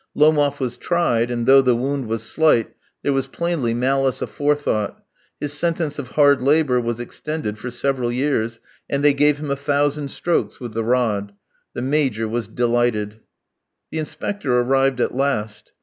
Lomof 0.17 0.59
was 0.59 0.77
tried, 0.77 1.29
and, 1.29 1.45
though 1.45 1.61
the 1.61 1.75
wound 1.75 2.07
was 2.07 2.23
slight, 2.23 2.73
there 3.03 3.13
was 3.13 3.27
plainly 3.27 3.71
malice 3.75 4.19
aforethought; 4.19 4.95
his 5.39 5.53
sentence 5.53 5.99
of 5.99 6.07
hard 6.07 6.41
labour 6.41 6.81
was 6.81 6.99
extended 6.99 7.55
for 7.59 7.69
several 7.69 8.11
years, 8.11 8.59
and 8.89 9.03
they 9.03 9.13
gave 9.13 9.37
him 9.37 9.51
a 9.51 9.55
thousand 9.55 10.09
strokes 10.09 10.59
with 10.59 10.73
the 10.73 10.83
rod. 10.83 11.33
The 11.75 11.83
Major 11.83 12.27
was 12.27 12.47
delighted. 12.47 13.19
The 13.91 13.99
Inspector 13.99 14.51
arrived 14.51 14.99
at 14.99 15.13
last. 15.13 15.71